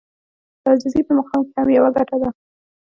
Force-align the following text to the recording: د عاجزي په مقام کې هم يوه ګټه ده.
د 0.61 0.63
عاجزي 0.69 1.01
په 1.07 1.11
مقام 1.19 1.41
کې 1.47 1.53
هم 1.59 1.67
يوه 1.77 1.89
ګټه 1.97 2.15
ده. 2.21 2.29